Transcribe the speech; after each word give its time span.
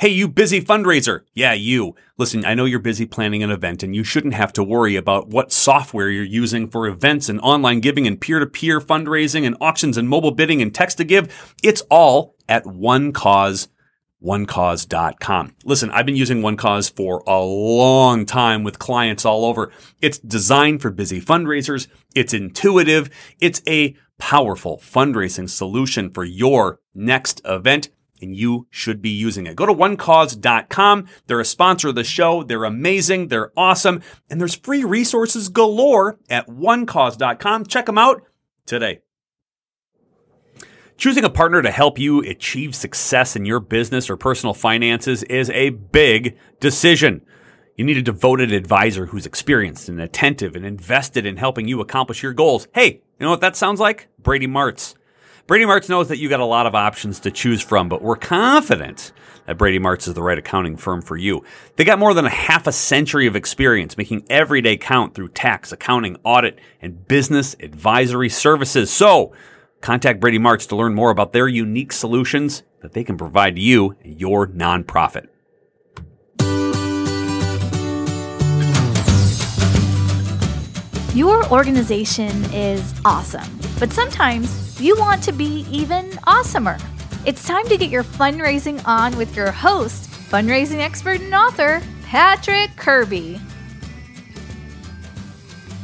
Hey, 0.00 0.08
you 0.08 0.26
busy 0.26 0.60
fundraiser. 0.60 1.20
Yeah, 1.34 1.52
you. 1.52 1.94
Listen, 2.18 2.44
I 2.44 2.54
know 2.54 2.64
you're 2.64 2.80
busy 2.80 3.06
planning 3.06 3.44
an 3.44 3.52
event 3.52 3.84
and 3.84 3.94
you 3.94 4.02
shouldn't 4.02 4.34
have 4.34 4.52
to 4.54 4.64
worry 4.64 4.96
about 4.96 5.28
what 5.28 5.52
software 5.52 6.10
you're 6.10 6.24
using 6.24 6.68
for 6.68 6.88
events 6.88 7.28
and 7.28 7.40
online 7.42 7.78
giving 7.78 8.04
and 8.04 8.20
peer 8.20 8.40
to 8.40 8.46
peer 8.46 8.80
fundraising 8.80 9.46
and 9.46 9.56
auctions 9.60 9.96
and 9.96 10.08
mobile 10.08 10.32
bidding 10.32 10.60
and 10.60 10.74
text 10.74 10.98
to 10.98 11.04
give. 11.04 11.54
It's 11.62 11.80
all 11.90 12.34
at 12.48 12.66
one 12.66 13.12
cause 13.12 13.68
onecause.com. 14.20 15.54
Listen, 15.64 15.90
I've 15.90 16.06
been 16.06 16.16
using 16.16 16.40
OneCause 16.40 16.92
for 16.96 17.22
a 17.26 17.40
long 17.40 18.26
time 18.26 18.64
with 18.64 18.80
clients 18.80 19.24
all 19.24 19.44
over. 19.44 19.70
It's 20.00 20.18
designed 20.18 20.82
for 20.82 20.90
busy 20.90 21.20
fundraisers. 21.20 21.86
It's 22.16 22.34
intuitive. 22.34 23.10
It's 23.38 23.62
a 23.68 23.94
powerful 24.18 24.78
fundraising 24.78 25.48
solution 25.48 26.10
for 26.10 26.24
your 26.24 26.80
next 26.94 27.40
event 27.44 27.90
and 28.24 28.34
you 28.34 28.66
should 28.70 29.00
be 29.00 29.10
using 29.10 29.46
it. 29.46 29.54
Go 29.54 29.66
to 29.66 29.74
onecause.com. 29.74 31.06
They're 31.26 31.40
a 31.40 31.44
sponsor 31.44 31.88
of 31.88 31.94
the 31.94 32.04
show. 32.04 32.42
They're 32.42 32.64
amazing. 32.64 33.28
They're 33.28 33.52
awesome. 33.56 34.02
And 34.28 34.40
there's 34.40 34.56
free 34.56 34.82
resources 34.82 35.48
galore 35.48 36.18
at 36.28 36.48
onecause.com. 36.48 37.66
Check 37.66 37.86
them 37.86 37.98
out 37.98 38.22
today. 38.66 39.00
Choosing 40.96 41.24
a 41.24 41.30
partner 41.30 41.60
to 41.60 41.70
help 41.70 41.98
you 41.98 42.20
achieve 42.20 42.74
success 42.74 43.34
in 43.34 43.44
your 43.44 43.60
business 43.60 44.08
or 44.08 44.16
personal 44.16 44.54
finances 44.54 45.24
is 45.24 45.50
a 45.50 45.70
big 45.70 46.38
decision. 46.60 47.22
You 47.76 47.84
need 47.84 47.96
a 47.96 48.02
devoted 48.02 48.52
advisor 48.52 49.06
who's 49.06 49.26
experienced 49.26 49.88
and 49.88 50.00
attentive 50.00 50.54
and 50.54 50.64
invested 50.64 51.26
in 51.26 51.36
helping 51.36 51.66
you 51.66 51.80
accomplish 51.80 52.22
your 52.22 52.32
goals. 52.32 52.68
Hey, 52.72 53.02
you 53.18 53.24
know 53.24 53.30
what 53.30 53.40
that 53.40 53.56
sounds 53.56 53.80
like? 53.80 54.08
Brady 54.20 54.46
Martz. 54.46 54.94
Brady 55.46 55.66
Martz 55.66 55.90
knows 55.90 56.08
that 56.08 56.16
you 56.16 56.30
got 56.30 56.40
a 56.40 56.44
lot 56.46 56.64
of 56.64 56.74
options 56.74 57.20
to 57.20 57.30
choose 57.30 57.60
from, 57.60 57.90
but 57.90 58.00
we're 58.00 58.16
confident 58.16 59.12
that 59.44 59.58
Brady 59.58 59.78
Martz 59.78 60.08
is 60.08 60.14
the 60.14 60.22
right 60.22 60.38
accounting 60.38 60.78
firm 60.78 61.02
for 61.02 61.18
you. 61.18 61.44
They 61.76 61.84
got 61.84 61.98
more 61.98 62.14
than 62.14 62.24
a 62.24 62.30
half 62.30 62.66
a 62.66 62.72
century 62.72 63.26
of 63.26 63.36
experience 63.36 63.98
making 63.98 64.24
every 64.30 64.62
day 64.62 64.78
count 64.78 65.14
through 65.14 65.28
tax, 65.28 65.70
accounting, 65.70 66.16
audit, 66.24 66.58
and 66.80 67.06
business 67.06 67.54
advisory 67.60 68.30
services. 68.30 68.90
So, 68.90 69.34
contact 69.82 70.18
Brady 70.18 70.38
Martz 70.38 70.66
to 70.68 70.76
learn 70.76 70.94
more 70.94 71.10
about 71.10 71.34
their 71.34 71.46
unique 71.46 71.92
solutions 71.92 72.62
that 72.80 72.92
they 72.92 73.04
can 73.04 73.18
provide 73.18 73.58
you 73.58 73.94
and 74.02 74.18
your 74.18 74.46
nonprofit. 74.46 75.26
Your 81.14 81.46
organization 81.52 82.30
is 82.54 82.94
awesome, 83.04 83.60
but 83.78 83.92
sometimes 83.92 84.63
you 84.80 84.96
want 84.98 85.22
to 85.22 85.32
be 85.32 85.66
even 85.70 86.10
awesomer. 86.26 86.82
It's 87.24 87.46
time 87.46 87.66
to 87.68 87.76
get 87.76 87.90
your 87.90 88.02
fundraising 88.04 88.82
on 88.86 89.16
with 89.16 89.36
your 89.36 89.50
host, 89.50 90.10
fundraising 90.10 90.80
expert 90.80 91.20
and 91.20 91.32
author, 91.32 91.80
Patrick 92.02 92.74
Kirby. 92.76 93.40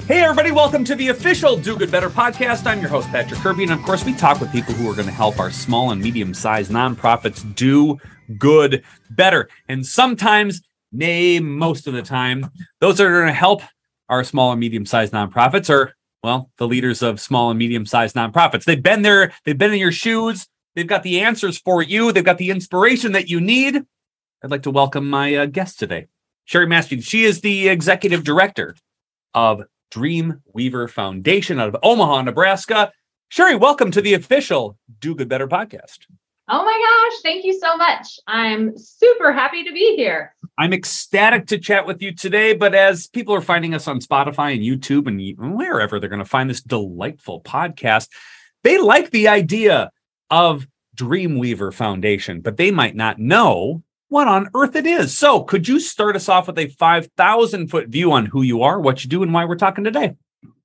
Hey, 0.07 0.23
everybody, 0.23 0.51
welcome 0.51 0.83
to 0.85 0.97
the 0.97 1.09
official 1.09 1.57
Do 1.57 1.77
Good 1.77 1.93
Better 1.93 2.11
podcast. 2.11 2.67
I'm 2.67 2.81
your 2.81 2.91
host, 2.91 3.09
Patrick 3.11 3.41
Kirby. 3.41 3.63
And 3.63 3.73
of 3.73 3.81
course, 3.83 4.05
we 4.05 4.13
talk 4.13 4.41
with 4.41 4.51
people 4.51 4.75
who 4.75 4.91
are 4.91 4.95
going 4.95 5.07
to 5.07 5.13
help 5.13 5.39
our 5.39 5.53
small 5.53 5.93
and 5.93 6.03
medium 6.03 6.35
sized 6.35 6.73
nonprofits 6.73 7.55
do 7.55 7.97
good 8.39 8.83
better. 9.11 9.49
And 9.69 9.87
sometimes, 9.87 10.63
nay, 10.91 11.39
most 11.39 11.87
of 11.87 11.95
the 11.95 12.03
time, 12.03 12.51
those 12.81 12.99
that 12.99 13.07
are 13.07 13.21
going 13.21 13.29
to 13.29 13.33
help 13.33 13.63
our 14.09 14.25
small 14.25 14.51
and 14.51 14.59
medium 14.59 14.85
sized 14.85 15.13
nonprofits 15.13 15.71
are 15.71 15.95
well, 16.23 16.51
the 16.59 16.69
leaders 16.69 17.03
of 17.03 17.21
small 17.21 17.51
and 17.51 17.59
medium 17.59 17.87
sized 17.87 18.15
nonprofits. 18.15 18.65
They've 18.65 18.83
been 18.83 19.03
there, 19.03 19.33
they've 19.45 19.57
been 19.57 19.73
in 19.73 19.79
your 19.79 19.93
shoes, 19.93 20.47
they've 20.75 20.87
got 20.87 21.03
the 21.03 21.21
answers 21.21 21.59
for 21.59 21.83
you, 21.83 22.13
they've 22.13 22.25
got 22.25 22.39
the 22.39 22.51
inspiration 22.51 23.13
that 23.13 23.29
you 23.29 23.41
need. 23.41 23.77
I'd 24.43 24.51
like 24.51 24.63
to 24.65 24.71
welcome 24.71 25.09
my 25.09 25.35
uh, 25.35 25.47
guest 25.47 25.79
today, 25.79 26.09
Cheri 26.49 26.67
Mastny. 26.67 27.03
She 27.03 27.25
is 27.25 27.41
the 27.41 27.69
executive 27.69 28.25
director 28.25 28.75
of 29.35 29.63
Dream 29.91 30.43
Weaver 30.53 30.89
Foundation 30.89 31.59
out 31.61 31.69
of 31.69 31.77
Omaha, 31.83 32.23
Nebraska. 32.23 32.93
Cheri, 33.31 33.59
welcome 33.59 33.91
to 33.91 34.01
the 34.01 34.15
official 34.15 34.77
Do 35.01 35.15
Good 35.15 35.29
Better 35.29 35.49
podcast. 35.49 35.99
Oh 36.53 36.65
my 36.65 37.09
gosh, 37.13 37.23
thank 37.23 37.45
you 37.45 37.57
so 37.61 37.77
much. 37.77 38.19
I'm 38.27 38.77
super 38.77 39.33
happy 39.33 39.63
to 39.63 39.73
be 39.73 39.95
here. 39.95 40.35
I'm 40.59 40.73
ecstatic 40.73 41.47
to 41.47 41.59
chat 41.59 41.87
with 41.87 42.03
you 42.03 42.13
today. 42.13 42.55
But 42.55 42.75
as 42.75 43.07
people 43.07 43.37
are 43.37 43.41
finding 43.41 43.73
us 43.73 43.87
on 43.87 44.01
Spotify 44.01 44.55
and 44.55 44.63
YouTube 44.63 45.07
and 45.07 45.57
wherever 45.57 46.01
they're 46.01 46.09
going 46.09 46.19
to 46.19 46.25
find 46.25 46.51
this 46.51 46.61
delightful 46.61 47.41
podcast, 47.43 48.09
they 48.65 48.79
like 48.79 49.11
the 49.11 49.29
idea 49.29 49.93
of 50.29 50.67
Dreamweaver 50.97 51.73
Foundation, 51.73 52.41
but 52.41 52.57
they 52.57 52.73
might 52.73 52.97
not 52.97 53.21
know 53.21 53.85
what 54.09 54.27
on 54.27 54.51
earth 54.57 54.75
it 54.75 54.87
is. 54.87 55.17
So, 55.17 55.45
could 55.45 55.69
you 55.69 55.79
start 55.79 56.17
us 56.17 56.29
off 56.29 56.49
with 56.49 56.59
a 56.59 56.67
5,000 56.67 57.69
foot 57.69 57.89
view 57.89 58.11
on 58.11 58.27
who 58.27 58.43
you 58.43 58.63
are, 58.63 58.81
what 58.81 59.05
you 59.05 59.09
do, 59.09 59.23
and 59.23 59.33
why 59.33 59.45
we're 59.45 59.55
talking 59.55 59.85
today? 59.85 60.17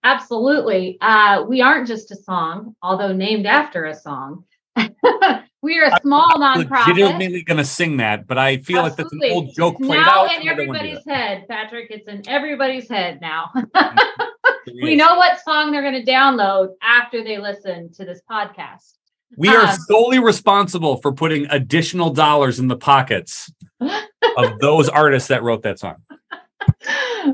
Absolutely. 0.04 0.98
Uh, 1.00 1.46
we 1.48 1.62
aren't 1.62 1.88
just 1.88 2.12
a 2.12 2.16
song, 2.16 2.76
although 2.82 3.14
named 3.14 3.46
after 3.46 3.86
a 3.86 3.94
song. 3.94 4.46
We 5.66 5.80
are 5.80 5.86
a 5.86 6.00
small 6.02 6.44
I'm 6.44 6.64
nonprofit. 6.64 6.90
Legitimately 6.90 7.42
going 7.42 7.58
to 7.58 7.66
sing 7.66 7.98
that, 7.98 8.28
but 8.28 8.38
I 8.38 8.58
feel 8.58 8.86
Absolutely. 8.86 9.30
like 9.30 9.32
that's 9.32 9.32
an 9.32 9.46
old 9.48 9.56
joke 9.56 9.78
played 9.78 10.00
now 10.00 10.26
out. 10.26 10.40
in 10.40 10.48
everybody's 10.48 11.04
head, 11.08 11.48
Patrick. 11.50 11.88
It's 11.90 12.08
in 12.08 12.22
everybody's 12.30 12.88
head 12.88 13.20
now. 13.20 13.50
we 14.84 14.96
know 14.96 15.16
what 15.16 15.40
song 15.44 15.72
they're 15.72 15.82
going 15.82 16.06
to 16.06 16.12
download 16.12 16.76
after 16.84 17.24
they 17.24 17.40
listen 17.40 17.92
to 17.94 18.06
this 18.06 18.22
podcast. 18.30 18.94
We 19.38 19.50
are 19.50 19.66
um, 19.66 19.76
solely 19.88 20.20
responsible 20.20 20.98
for 20.98 21.12
putting 21.12 21.48
additional 21.48 22.12
dollars 22.12 22.60
in 22.60 22.68
the 22.68 22.78
pockets 22.78 23.52
of 23.82 24.60
those 24.60 24.88
artists 24.88 25.30
that 25.30 25.42
wrote 25.42 25.64
that 25.64 25.80
song 25.80 25.96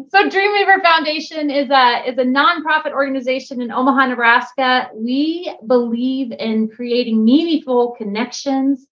so 0.10 0.30
Dreamweaver 0.30 0.82
Foundation 0.84 1.50
is 1.50 1.70
a 1.70 2.04
is 2.08 2.18
a 2.18 2.24
nonprofit 2.24 2.92
organization 2.92 3.62
in 3.62 3.72
Omaha, 3.72 4.08
Nebraska. 4.08 4.90
We 4.94 5.54
believe 5.68 6.32
in 6.32 6.70
creating 6.70 7.24
meaningful 7.24 7.92
connections 7.98 8.88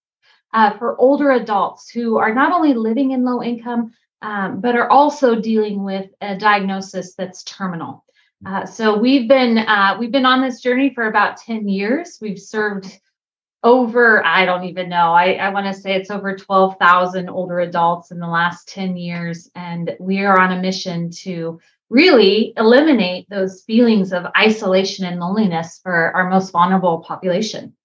uh, 0.52 0.76
for 0.78 1.00
older 1.00 1.30
adults 1.32 1.90
who 1.90 2.16
are 2.16 2.34
not 2.34 2.52
only 2.52 2.74
living 2.74 3.12
in 3.12 3.24
low 3.24 3.42
income, 3.42 3.92
um, 4.22 4.60
but 4.60 4.76
are 4.76 4.90
also 4.90 5.40
dealing 5.40 5.82
with 5.84 6.10
a 6.20 6.36
diagnosis 6.36 7.14
that's 7.14 7.42
terminal. 7.44 8.04
Uh, 8.44 8.64
so 8.64 8.96
we've 8.96 9.28
been 9.28 9.58
uh, 9.58 9.96
we've 9.98 10.12
been 10.12 10.26
on 10.26 10.40
this 10.40 10.60
journey 10.60 10.92
for 10.94 11.06
about 11.08 11.36
ten 11.36 11.68
years. 11.68 12.18
We've 12.20 12.38
served 12.38 12.98
over 13.62 14.24
i 14.24 14.44
don't 14.44 14.64
even 14.64 14.88
know. 14.88 15.12
I, 15.12 15.32
I 15.34 15.50
want 15.50 15.66
to 15.66 15.78
say 15.78 15.94
it's 15.94 16.10
over 16.10 16.34
12000 16.34 17.28
older 17.28 17.60
adults 17.60 18.10
in 18.10 18.18
the 18.18 18.26
last 18.26 18.68
10 18.68 18.96
years 18.96 19.50
and 19.54 19.94
we 20.00 20.24
are 20.24 20.38
on 20.38 20.52
a 20.52 20.60
mission 20.60 21.10
to 21.22 21.60
really 21.90 22.54
eliminate 22.56 23.28
those 23.28 23.62
feelings 23.62 24.12
of 24.12 24.26
isolation 24.36 25.04
and 25.04 25.20
loneliness 25.20 25.80
for 25.82 26.12
our 26.14 26.30
most 26.30 26.50
vulnerable 26.52 27.00
population. 27.00 27.76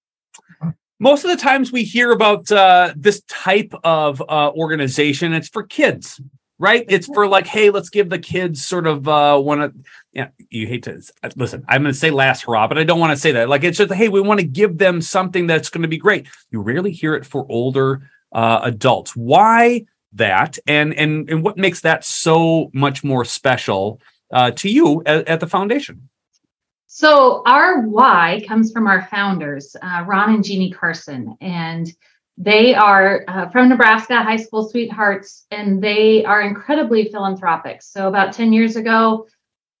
Most 0.98 1.24
of 1.24 1.30
the 1.30 1.36
times 1.36 1.72
we 1.72 1.82
hear 1.82 2.12
about 2.12 2.50
uh, 2.50 2.94
this 2.96 3.20
type 3.28 3.74
of 3.84 4.22
uh, 4.22 4.52
organization 4.52 5.34
it's 5.34 5.48
for 5.48 5.64
kids 5.64 6.20
right? 6.58 6.84
It's 6.88 7.06
for 7.06 7.28
like, 7.28 7.46
hey, 7.46 7.70
let's 7.70 7.90
give 7.90 8.08
the 8.08 8.18
kids 8.18 8.64
sort 8.64 8.86
of 8.86 9.08
uh 9.08 9.38
one 9.38 9.60
of 9.60 9.74
yeah, 10.12 10.28
you 10.50 10.66
hate 10.66 10.84
to 10.84 11.02
listen, 11.36 11.64
I'm 11.68 11.82
gonna 11.82 11.94
say 11.94 12.10
last 12.10 12.44
hurrah, 12.44 12.68
but 12.68 12.78
I 12.78 12.84
don't 12.84 13.00
want 13.00 13.12
to 13.12 13.16
say 13.16 13.32
that. 13.32 13.48
Like 13.48 13.64
it's 13.64 13.78
just 13.78 13.92
hey, 13.92 14.08
we 14.08 14.20
want 14.20 14.40
to 14.40 14.46
give 14.46 14.78
them 14.78 15.00
something 15.00 15.46
that's 15.46 15.70
gonna 15.70 15.88
be 15.88 15.98
great. 15.98 16.28
You 16.50 16.60
rarely 16.60 16.92
hear 16.92 17.14
it 17.14 17.26
for 17.26 17.46
older 17.48 18.08
uh 18.32 18.60
adults. 18.62 19.14
Why 19.14 19.86
that 20.16 20.58
and 20.66 20.94
and 20.94 21.30
and 21.30 21.42
what 21.42 21.56
makes 21.56 21.80
that 21.82 22.04
so 22.04 22.70
much 22.72 23.04
more 23.04 23.24
special 23.24 24.00
uh, 24.32 24.50
to 24.50 24.68
you 24.68 25.02
at, 25.06 25.28
at, 25.28 25.40
the 25.40 25.46
foundation? 25.46 26.08
So 26.86 27.42
our 27.46 27.82
why 27.82 28.42
comes 28.48 28.72
from 28.72 28.86
our 28.86 29.06
founders, 29.10 29.76
uh, 29.80 30.04
Ron 30.06 30.34
and 30.34 30.44
Jeannie 30.44 30.70
Carson, 30.70 31.36
and 31.40 31.92
they 32.38 32.74
are 32.74 33.24
uh, 33.28 33.48
from 33.50 33.68
Nebraska, 33.68 34.22
high 34.22 34.36
school 34.36 34.68
sweethearts, 34.68 35.46
and 35.50 35.82
they 35.82 36.24
are 36.24 36.42
incredibly 36.42 37.08
philanthropic. 37.08 37.82
So 37.82 38.08
about 38.08 38.34
ten 38.34 38.52
years 38.52 38.76
ago, 38.76 39.26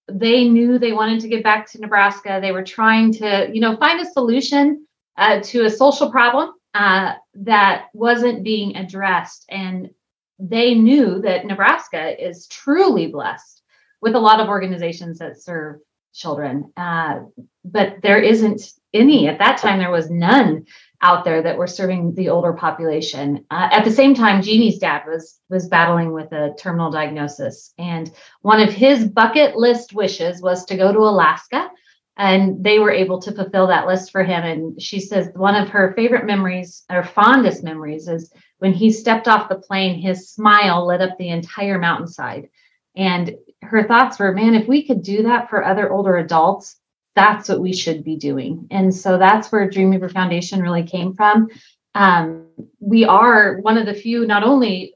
they 0.08 0.48
knew 0.48 0.78
they 0.78 0.92
wanted 0.92 1.20
to 1.20 1.28
get 1.28 1.42
back 1.42 1.70
to 1.70 1.80
Nebraska. 1.80 2.38
They 2.40 2.52
were 2.52 2.64
trying 2.64 3.12
to, 3.14 3.50
you 3.52 3.60
know, 3.60 3.76
find 3.76 4.00
a 4.00 4.10
solution 4.10 4.86
uh, 5.16 5.40
to 5.40 5.64
a 5.64 5.70
social 5.70 6.10
problem 6.10 6.52
uh, 6.74 7.14
that 7.34 7.86
wasn't 7.92 8.44
being 8.44 8.76
addressed. 8.76 9.44
And 9.48 9.90
they 10.38 10.74
knew 10.74 11.20
that 11.22 11.46
Nebraska 11.46 12.24
is 12.24 12.46
truly 12.46 13.08
blessed 13.08 13.62
with 14.00 14.14
a 14.14 14.20
lot 14.20 14.40
of 14.40 14.48
organizations 14.48 15.18
that 15.18 15.42
serve 15.42 15.80
children. 16.12 16.72
Uh, 16.76 17.20
but 17.64 17.96
there 18.02 18.20
isn't 18.20 18.72
any. 18.94 19.28
At 19.28 19.38
that 19.38 19.58
time, 19.58 19.78
there 19.78 19.90
was 19.90 20.10
none 20.10 20.66
out 21.02 21.24
there 21.24 21.42
that 21.42 21.58
were 21.58 21.66
serving 21.66 22.14
the 22.14 22.28
older 22.28 22.52
population. 22.52 23.44
Uh, 23.50 23.68
at 23.70 23.84
the 23.84 23.90
same 23.90 24.14
time, 24.14 24.42
Jeannie's 24.42 24.78
dad 24.78 25.02
was 25.06 25.38
was 25.48 25.68
battling 25.68 26.12
with 26.12 26.32
a 26.32 26.54
terminal 26.58 26.90
diagnosis, 26.90 27.72
and 27.78 28.10
one 28.42 28.60
of 28.60 28.72
his 28.72 29.04
bucket 29.04 29.56
list 29.56 29.92
wishes 29.92 30.40
was 30.40 30.64
to 30.66 30.76
go 30.76 30.92
to 30.92 30.98
Alaska. 31.00 31.70
And 32.18 32.64
they 32.64 32.78
were 32.78 32.90
able 32.90 33.20
to 33.20 33.32
fulfill 33.32 33.66
that 33.66 33.86
list 33.86 34.10
for 34.10 34.24
him. 34.24 34.42
And 34.42 34.80
she 34.80 35.00
says 35.00 35.28
one 35.34 35.54
of 35.54 35.68
her 35.68 35.92
favorite 35.94 36.24
memories, 36.24 36.82
or 36.90 37.04
fondest 37.04 37.62
memories, 37.62 38.08
is 38.08 38.32
when 38.56 38.72
he 38.72 38.90
stepped 38.90 39.28
off 39.28 39.50
the 39.50 39.56
plane. 39.56 40.00
His 40.00 40.30
smile 40.30 40.86
lit 40.86 41.02
up 41.02 41.18
the 41.18 41.28
entire 41.28 41.78
mountainside, 41.78 42.48
and 42.96 43.36
her 43.60 43.86
thoughts 43.86 44.18
were, 44.18 44.32
"Man, 44.32 44.54
if 44.54 44.66
we 44.66 44.86
could 44.86 45.02
do 45.02 45.24
that 45.24 45.50
for 45.50 45.62
other 45.62 45.92
older 45.92 46.16
adults, 46.16 46.76
that's 47.16 47.48
what 47.48 47.60
we 47.60 47.72
should 47.72 48.04
be 48.04 48.16
doing. 48.16 48.68
And 48.70 48.94
so 48.94 49.18
that's 49.18 49.50
where 49.50 49.68
Dreamweaver 49.68 50.12
Foundation 50.12 50.62
really 50.62 50.84
came 50.84 51.14
from. 51.14 51.48
Um, 51.94 52.46
we 52.78 53.04
are 53.04 53.56
one 53.62 53.78
of 53.78 53.86
the 53.86 53.94
few, 53.94 54.26
not 54.26 54.44
only 54.44 54.94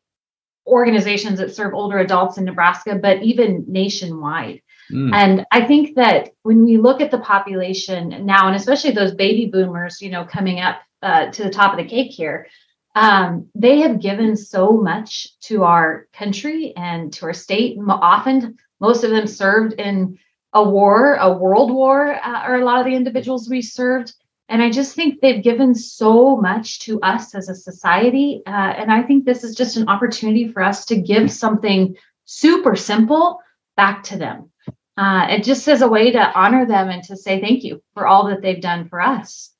organizations 0.66 1.38
that 1.38 1.54
serve 1.54 1.74
older 1.74 1.98
adults 1.98 2.38
in 2.38 2.44
Nebraska, 2.44 2.94
but 2.94 3.22
even 3.22 3.64
nationwide. 3.66 4.60
Mm. 4.92 5.14
And 5.14 5.46
I 5.50 5.64
think 5.64 5.96
that 5.96 6.30
when 6.42 6.64
we 6.64 6.76
look 6.76 7.00
at 7.00 7.10
the 7.10 7.18
population 7.18 8.26
now, 8.26 8.46
and 8.46 8.56
especially 8.56 8.90
those 8.90 9.14
baby 9.14 9.46
boomers, 9.46 10.02
you 10.02 10.10
know, 10.10 10.24
coming 10.24 10.60
up 10.60 10.80
uh, 11.02 11.30
to 11.30 11.42
the 11.42 11.50
top 11.50 11.72
of 11.72 11.78
the 11.78 11.90
cake 11.90 12.12
here, 12.12 12.48
um, 12.94 13.48
they 13.54 13.80
have 13.80 14.00
given 14.00 14.36
so 14.36 14.72
much 14.72 15.38
to 15.40 15.64
our 15.64 16.06
country 16.12 16.74
and 16.76 17.12
to 17.14 17.26
our 17.26 17.32
state. 17.32 17.78
Often, 17.88 18.58
most 18.80 19.04
of 19.04 19.10
them 19.10 19.26
served 19.26 19.74
in 19.74 20.18
a 20.52 20.62
war, 20.62 21.14
a 21.14 21.32
world 21.32 21.70
war, 21.70 22.14
uh, 22.14 22.40
are 22.40 22.60
a 22.60 22.64
lot 22.64 22.80
of 22.80 22.86
the 22.86 22.94
individuals 22.94 23.48
we 23.48 23.62
served. 23.62 24.14
And 24.48 24.60
I 24.62 24.70
just 24.70 24.96
think 24.96 25.20
they've 25.20 25.42
given 25.42 25.74
so 25.76 26.36
much 26.36 26.80
to 26.80 27.00
us 27.02 27.34
as 27.36 27.48
a 27.48 27.54
society. 27.54 28.42
Uh, 28.46 28.50
and 28.50 28.90
I 28.90 29.02
think 29.02 29.24
this 29.24 29.44
is 29.44 29.54
just 29.54 29.76
an 29.76 29.88
opportunity 29.88 30.48
for 30.48 30.60
us 30.62 30.84
to 30.86 30.96
give 30.96 31.30
something 31.30 31.94
super 32.24 32.74
simple 32.74 33.40
back 33.76 34.02
to 34.04 34.18
them. 34.18 34.50
Uh, 34.96 35.28
it 35.30 35.44
just 35.44 35.66
as 35.68 35.82
a 35.82 35.88
way 35.88 36.10
to 36.10 36.32
honor 36.38 36.66
them 36.66 36.88
and 36.88 37.02
to 37.04 37.16
say 37.16 37.40
thank 37.40 37.62
you 37.62 37.80
for 37.94 38.06
all 38.06 38.26
that 38.26 38.42
they've 38.42 38.60
done 38.60 38.88
for 38.88 39.00
us. 39.00 39.50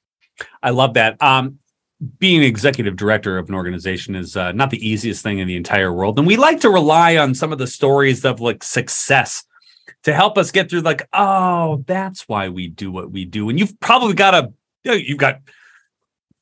I 0.63 0.71
love 0.71 0.95
that. 0.95 1.23
Um, 1.23 1.61
being 2.19 2.43
executive 2.43 2.97
director 2.97 3.39
of 3.39 3.49
an 3.49 3.55
organization 3.55 4.17
is 4.17 4.37
uh, 4.37 4.53
not 4.53 4.71
the 4.71 4.87
easiest 4.87 5.23
thing 5.23 5.39
in 5.39 5.47
the 5.47 5.57
entire 5.57 5.93
world. 5.93 6.19
And 6.19 6.27
we 6.27 6.37
like 6.37 6.61
to 6.61 6.71
rely 6.71 7.17
on 7.17 7.35
some 7.35 7.53
of 7.53 7.59
the 7.59 7.67
stories 7.67 8.25
of 8.25 8.41
like 8.41 8.65
success 8.65 9.45
to 10.05 10.15
help 10.15 10.39
us 10.39 10.51
get 10.51 10.71
through 10.71 10.81
like 10.81 11.09
oh 11.13 11.83
that's 11.87 12.29
why 12.29 12.49
we 12.49 12.69
do 12.69 12.91
what 12.91 13.11
we 13.11 13.25
do. 13.25 13.49
And 13.49 13.59
you've 13.59 13.79
probably 13.81 14.15
got 14.15 14.35
a 14.35 14.53
you 14.85 14.91
know, 14.91 14.97
you've 14.97 15.19
got 15.19 15.41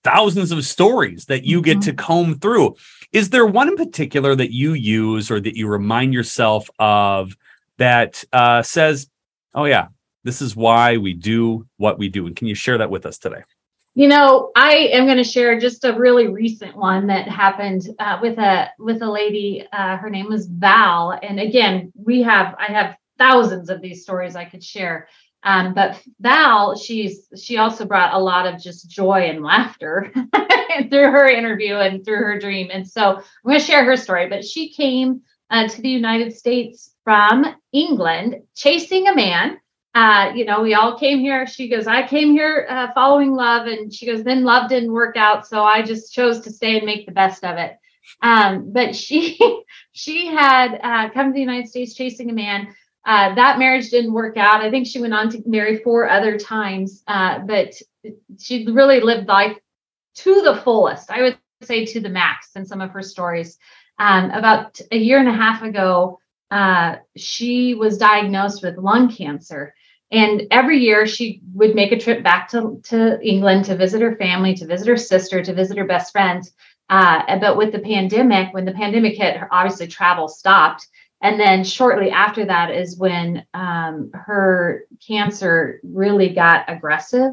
thousands 0.04 0.52
of 0.52 0.64
stories 0.64 1.26
that 1.26 1.44
you 1.44 1.60
get 1.60 1.78
mm-hmm. 1.78 1.90
to 1.90 1.94
comb 1.94 2.38
through. 2.38 2.76
Is 3.12 3.30
there 3.30 3.46
one 3.46 3.68
in 3.68 3.76
particular 3.76 4.34
that 4.34 4.52
you 4.52 4.72
use 4.72 5.30
or 5.30 5.40
that 5.40 5.56
you 5.56 5.66
remind 5.66 6.14
yourself 6.14 6.70
of 6.78 7.36
that 7.78 8.22
uh, 8.32 8.62
says 8.62 9.08
oh 9.54 9.64
yeah 9.64 9.88
this 10.24 10.42
is 10.42 10.54
why 10.54 10.96
we 10.96 11.14
do 11.14 11.66
what 11.78 11.98
we 11.98 12.08
do 12.08 12.26
and 12.26 12.36
can 12.36 12.46
you 12.46 12.54
share 12.54 12.78
that 12.78 12.90
with 12.90 13.06
us 13.06 13.18
today? 13.18 13.42
You 13.94 14.06
know 14.06 14.52
i 14.54 14.74
am 14.92 15.06
going 15.06 15.16
to 15.16 15.24
share 15.24 15.58
just 15.58 15.84
a 15.84 15.92
really 15.92 16.28
recent 16.28 16.76
one 16.76 17.08
that 17.08 17.26
happened 17.26 17.88
uh, 17.98 18.18
with 18.22 18.38
a 18.38 18.68
with 18.78 19.02
a 19.02 19.10
lady 19.10 19.66
uh, 19.72 19.96
her 19.96 20.08
name 20.08 20.28
was 20.28 20.46
val 20.46 21.18
and 21.20 21.40
again 21.40 21.92
we 21.96 22.22
have 22.22 22.54
i 22.60 22.66
have 22.66 22.96
thousands 23.18 23.70
of 23.70 23.80
these 23.80 24.02
stories 24.02 24.36
I 24.36 24.44
could 24.44 24.64
share. 24.64 25.08
Um, 25.44 25.72
but 25.72 26.02
Val, 26.20 26.76
she's 26.76 27.28
she 27.36 27.58
also 27.58 27.84
brought 27.84 28.14
a 28.14 28.18
lot 28.18 28.46
of 28.46 28.60
just 28.60 28.88
joy 28.90 29.28
and 29.30 29.44
laughter 29.44 30.12
through 30.90 31.10
her 31.10 31.28
interview 31.28 31.76
and 31.76 32.04
through 32.04 32.16
her 32.16 32.38
dream. 32.38 32.70
And 32.72 32.88
so 32.88 33.16
I'm 33.16 33.22
going 33.44 33.60
to 33.60 33.64
share 33.64 33.84
her 33.84 33.96
story. 33.96 34.28
But 34.28 34.44
she 34.44 34.72
came 34.72 35.22
uh, 35.50 35.68
to 35.68 35.82
the 35.82 35.88
United 35.88 36.36
States 36.36 36.94
from 37.04 37.54
England, 37.72 38.42
chasing 38.54 39.06
a 39.08 39.14
man. 39.14 39.58
Uh, 39.94 40.32
you 40.34 40.44
know, 40.44 40.60
we 40.60 40.74
all 40.74 40.98
came 40.98 41.20
here. 41.20 41.46
She 41.46 41.68
goes, 41.68 41.86
I 41.86 42.06
came 42.06 42.32
here 42.32 42.66
uh, 42.68 42.88
following 42.92 43.32
love, 43.32 43.66
and 43.66 43.92
she 43.92 44.06
goes, 44.06 44.22
then 44.22 44.44
love 44.44 44.68
didn't 44.68 44.92
work 44.92 45.16
out, 45.16 45.46
so 45.46 45.64
I 45.64 45.82
just 45.82 46.12
chose 46.12 46.40
to 46.40 46.52
stay 46.52 46.76
and 46.76 46.86
make 46.86 47.06
the 47.06 47.12
best 47.12 47.44
of 47.44 47.56
it. 47.56 47.76
Um, 48.22 48.72
but 48.72 48.94
she 48.94 49.38
she 49.92 50.26
had 50.26 50.78
uh, 50.82 51.10
come 51.10 51.28
to 51.28 51.32
the 51.32 51.40
United 51.40 51.68
States 51.68 51.94
chasing 51.94 52.30
a 52.30 52.34
man 52.34 52.74
uh, 53.06 53.34
that 53.34 53.58
marriage 53.58 53.90
didn't 53.90 54.12
work 54.12 54.36
out. 54.36 54.60
I 54.60 54.70
think 54.70 54.86
she 54.86 55.00
went 55.00 55.14
on 55.14 55.30
to 55.30 55.42
marry 55.46 55.78
four 55.78 56.08
other 56.08 56.38
times, 56.38 57.02
uh, 57.06 57.40
but 57.40 57.74
she 58.38 58.66
really 58.66 59.00
lived 59.00 59.28
life 59.28 59.56
to 60.16 60.42
the 60.42 60.56
fullest. 60.56 61.10
I 61.10 61.22
would 61.22 61.38
say 61.62 61.86
to 61.86 62.00
the 62.00 62.08
max 62.08 62.50
in 62.54 62.66
some 62.66 62.80
of 62.80 62.90
her 62.90 63.02
stories. 63.02 63.58
Um, 63.98 64.30
about 64.30 64.80
a 64.92 64.96
year 64.96 65.18
and 65.18 65.28
a 65.28 65.32
half 65.32 65.62
ago, 65.62 66.18
uh, 66.50 66.96
she 67.16 67.74
was 67.74 67.98
diagnosed 67.98 68.62
with 68.62 68.78
lung 68.78 69.10
cancer. 69.10 69.74
And 70.10 70.44
every 70.50 70.78
year 70.78 71.06
she 71.06 71.42
would 71.52 71.74
make 71.74 71.92
a 71.92 71.98
trip 71.98 72.22
back 72.22 72.48
to, 72.50 72.80
to 72.84 73.20
England 73.20 73.66
to 73.66 73.76
visit 73.76 74.00
her 74.00 74.16
family, 74.16 74.54
to 74.54 74.66
visit 74.66 74.88
her 74.88 74.96
sister, 74.96 75.42
to 75.42 75.52
visit 75.52 75.76
her 75.76 75.84
best 75.84 76.12
friends. 76.12 76.52
Uh, 76.88 77.38
but 77.38 77.58
with 77.58 77.72
the 77.72 77.78
pandemic, 77.80 78.54
when 78.54 78.64
the 78.64 78.72
pandemic 78.72 79.16
hit, 79.16 79.36
obviously 79.50 79.86
travel 79.86 80.26
stopped. 80.26 80.86
And 81.20 81.38
then 81.40 81.64
shortly 81.64 82.10
after 82.10 82.44
that 82.44 82.70
is 82.70 82.98
when 82.98 83.44
um, 83.54 84.10
her 84.14 84.84
cancer 85.06 85.80
really 85.82 86.28
got 86.28 86.64
aggressive. 86.68 87.32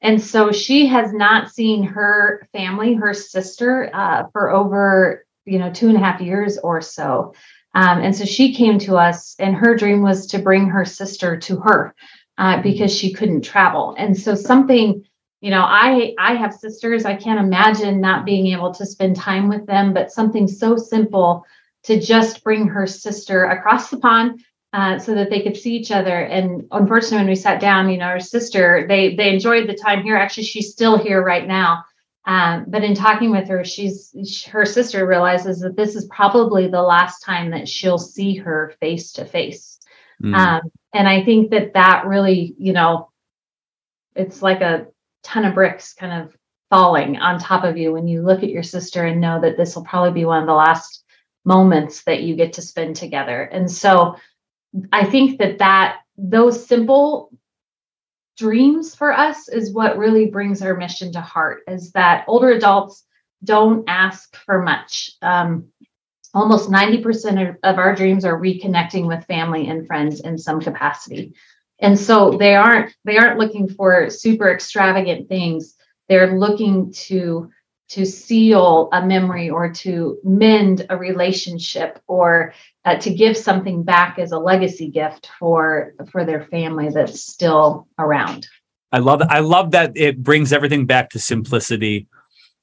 And 0.00 0.20
so 0.22 0.52
she 0.52 0.86
has 0.86 1.12
not 1.12 1.50
seen 1.50 1.82
her 1.82 2.46
family, 2.52 2.94
her 2.94 3.12
sister, 3.12 3.90
uh, 3.92 4.28
for 4.32 4.50
over, 4.50 5.26
you 5.44 5.58
know, 5.58 5.72
two 5.72 5.88
and 5.88 5.96
a 5.96 6.00
half 6.00 6.20
years 6.20 6.56
or 6.58 6.80
so. 6.80 7.34
Um, 7.74 8.00
and 8.00 8.16
so 8.16 8.24
she 8.24 8.54
came 8.54 8.78
to 8.80 8.96
us, 8.96 9.34
and 9.38 9.54
her 9.54 9.76
dream 9.76 10.02
was 10.02 10.26
to 10.28 10.38
bring 10.38 10.68
her 10.68 10.84
sister 10.84 11.36
to 11.36 11.56
her 11.60 11.94
uh, 12.38 12.62
because 12.62 12.96
she 12.96 13.12
couldn't 13.12 13.42
travel. 13.42 13.94
And 13.98 14.16
so 14.18 14.34
something, 14.34 15.04
you 15.40 15.50
know, 15.50 15.62
I 15.62 16.14
I 16.18 16.34
have 16.34 16.54
sisters. 16.54 17.04
I 17.04 17.14
can't 17.14 17.40
imagine 17.40 18.00
not 18.00 18.24
being 18.24 18.46
able 18.48 18.72
to 18.74 18.86
spend 18.86 19.16
time 19.16 19.48
with 19.48 19.66
them. 19.66 19.92
But 19.92 20.12
something 20.12 20.48
so 20.48 20.76
simple 20.76 21.44
to 21.84 22.00
just 22.00 22.44
bring 22.44 22.68
her 22.68 22.86
sister 22.86 23.44
across 23.44 23.90
the 23.90 23.98
pond 23.98 24.42
uh, 24.72 24.98
so 24.98 25.14
that 25.14 25.30
they 25.30 25.42
could 25.42 25.56
see 25.56 25.76
each 25.76 25.90
other. 25.90 26.16
And 26.16 26.66
unfortunately, 26.70 27.18
when 27.18 27.26
we 27.28 27.34
sat 27.34 27.60
down, 27.60 27.90
you 27.90 27.98
know, 27.98 28.08
her 28.08 28.20
sister, 28.20 28.86
they 28.88 29.14
they 29.16 29.32
enjoyed 29.32 29.68
the 29.68 29.74
time 29.74 30.02
here. 30.02 30.16
Actually, 30.16 30.44
she's 30.44 30.72
still 30.72 30.98
here 30.98 31.22
right 31.22 31.46
now. 31.46 31.84
Um, 32.26 32.66
but 32.68 32.84
in 32.84 32.94
talking 32.94 33.30
with 33.30 33.48
her, 33.48 33.64
she's 33.64 34.12
her 34.44 34.66
sister 34.66 35.06
realizes 35.06 35.60
that 35.60 35.76
this 35.76 35.94
is 35.96 36.04
probably 36.06 36.68
the 36.68 36.82
last 36.82 37.20
time 37.20 37.52
that 37.52 37.66
she'll 37.66 37.98
see 37.98 38.36
her 38.36 38.74
face 38.80 39.12
to 39.12 39.24
face. 39.24 39.78
And 40.92 41.08
I 41.08 41.24
think 41.24 41.50
that 41.50 41.72
that 41.74 42.06
really, 42.06 42.54
you 42.58 42.72
know, 42.74 43.10
it's 44.14 44.42
like 44.42 44.60
a 44.60 44.88
ton 45.22 45.44
of 45.44 45.54
bricks 45.54 45.94
kind 45.94 46.22
of 46.22 46.36
falling 46.70 47.16
on 47.16 47.38
top 47.38 47.64
of 47.64 47.78
you 47.78 47.92
when 47.92 48.06
you 48.08 48.20
look 48.22 48.42
at 48.42 48.50
your 48.50 48.62
sister 48.62 49.04
and 49.04 49.20
know 49.20 49.40
that 49.40 49.56
this 49.56 49.74
will 49.74 49.84
probably 49.84 50.12
be 50.12 50.26
one 50.26 50.42
of 50.42 50.46
the 50.46 50.54
last 50.54 51.04
moments 51.48 52.04
that 52.04 52.22
you 52.22 52.36
get 52.36 52.52
to 52.52 52.62
spend 52.62 52.94
together. 52.94 53.42
And 53.42 53.70
so 53.70 54.16
I 54.92 55.04
think 55.04 55.38
that 55.38 55.58
that 55.58 56.00
those 56.18 56.66
simple 56.66 57.32
dreams 58.36 58.94
for 58.94 59.12
us 59.12 59.48
is 59.48 59.72
what 59.72 59.96
really 59.96 60.26
brings 60.26 60.62
our 60.62 60.76
mission 60.76 61.10
to 61.12 61.20
heart 61.22 61.62
is 61.66 61.90
that 61.92 62.24
older 62.28 62.50
adults 62.50 63.04
don't 63.42 63.88
ask 63.88 64.36
for 64.36 64.62
much. 64.62 65.10
Um, 65.22 65.68
almost 66.34 66.70
90% 66.70 67.56
of, 67.62 67.78
our 67.78 67.94
dreams 67.94 68.26
are 68.26 68.38
reconnecting 68.38 69.06
with 69.06 69.24
family 69.24 69.68
and 69.68 69.86
friends 69.86 70.20
in 70.20 70.36
some 70.36 70.60
capacity. 70.60 71.34
And 71.80 71.98
so 71.98 72.32
they 72.32 72.54
aren't 72.54 72.92
they 73.04 73.16
aren't 73.16 73.38
looking 73.38 73.68
for 73.68 74.10
super 74.10 74.52
extravagant 74.52 75.28
things. 75.28 75.76
They're 76.08 76.36
looking 76.38 76.92
to 77.06 77.50
to 77.88 78.04
seal 78.04 78.88
a 78.92 79.04
memory 79.04 79.48
or 79.48 79.70
to 79.72 80.18
mend 80.22 80.86
a 80.90 80.96
relationship 80.96 82.00
or 82.06 82.52
uh, 82.84 82.96
to 82.96 83.12
give 83.12 83.36
something 83.36 83.82
back 83.82 84.18
as 84.18 84.32
a 84.32 84.38
legacy 84.38 84.88
gift 84.90 85.30
for 85.38 85.94
for 86.10 86.24
their 86.24 86.44
family 86.44 86.90
that's 86.90 87.20
still 87.20 87.86
around. 87.98 88.46
I 88.92 88.98
love 88.98 89.22
I 89.28 89.40
love 89.40 89.72
that 89.72 89.92
it 89.96 90.22
brings 90.22 90.52
everything 90.52 90.86
back 90.86 91.10
to 91.10 91.18
simplicity. 91.18 92.06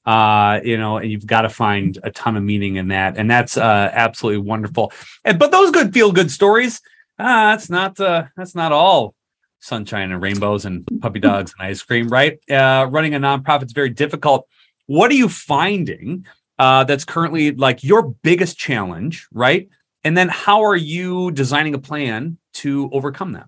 Uh, 0.05 0.60
you 0.63 0.77
know, 0.77 0.98
and 0.98 1.12
you've 1.12 1.25
got 1.25 1.41
to 1.41 1.50
find 1.50 1.98
a 2.03 2.12
ton 2.12 2.38
of 2.38 2.44
meaning 2.44 2.75
in 2.75 2.89
that, 2.89 3.17
and 3.17 3.29
that's 3.29 3.58
uh, 3.58 3.89
absolutely 3.91 4.39
wonderful. 4.39 4.94
And 5.24 5.39
but 5.39 5.51
those 5.51 5.72
good 5.72 5.94
feel 5.94 6.12
good 6.12 6.29
stories, 6.29 6.79
uh, 7.17 7.51
that's 7.51 7.72
not 7.72 8.00
uh, 8.00 8.25
that's 8.38 8.53
not 8.53 8.72
all 8.72 9.15
sunshine 9.60 10.12
and 10.12 10.22
rainbows 10.22 10.65
and 10.65 10.86
puppy 11.01 11.20
dogs 11.20 11.55
and 11.58 11.67
ice 11.67 11.82
cream, 11.82 12.08
right? 12.08 12.38
Uh, 12.50 12.88
running 12.89 13.15
a 13.15 13.20
nonprofit 13.20 13.65
is 13.65 13.72
very 13.72 13.89
difficult. 13.89 14.48
What 14.88 15.12
are 15.12 15.15
you 15.15 15.30
finding 15.30 16.25
uh, 16.60 16.84
that's 16.86 17.06
currently 17.06 17.51
like 17.51 17.84
your 17.84 18.04
biggest 18.04 18.58
challenge, 18.58 19.27
right? 19.34 19.70
And 20.04 20.15
then 20.18 20.30
how 20.30 20.63
are 20.63 20.75
you 20.75 21.32
designing 21.32 21.74
a 21.74 21.80
plan 21.80 22.38
to 22.54 22.89
overcome 22.94 23.34
that? 23.34 23.48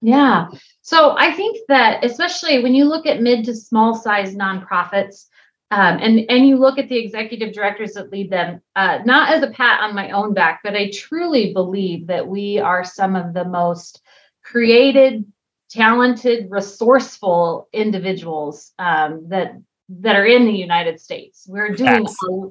Yeah. 0.00 0.48
So 0.82 1.16
I 1.18 1.32
think 1.32 1.58
that 1.68 2.04
especially 2.04 2.62
when 2.62 2.74
you 2.74 2.84
look 2.84 3.06
at 3.06 3.20
mid 3.20 3.44
to 3.44 3.54
small 3.54 3.94
size 3.94 4.34
nonprofits, 4.34 5.26
um, 5.70 5.98
and 6.00 6.20
and 6.30 6.48
you 6.48 6.56
look 6.56 6.78
at 6.78 6.88
the 6.88 6.96
executive 6.96 7.52
directors 7.52 7.92
that 7.92 8.10
lead 8.10 8.30
them, 8.30 8.62
uh, 8.74 9.00
not 9.04 9.30
as 9.30 9.42
a 9.42 9.50
pat 9.50 9.80
on 9.82 9.94
my 9.94 10.10
own 10.12 10.32
back, 10.32 10.60
but 10.64 10.74
I 10.74 10.90
truly 10.90 11.52
believe 11.52 12.06
that 12.06 12.26
we 12.26 12.58
are 12.58 12.84
some 12.84 13.16
of 13.16 13.34
the 13.34 13.44
most 13.44 14.00
created, 14.42 15.30
talented, 15.68 16.46
resourceful 16.48 17.68
individuals 17.72 18.72
um, 18.78 19.28
that 19.28 19.60
that 19.88 20.16
are 20.16 20.26
in 20.26 20.44
the 20.44 20.52
United 20.52 21.00
States. 21.00 21.46
We're 21.48 21.74
doing 21.74 22.06
a, 22.06 22.48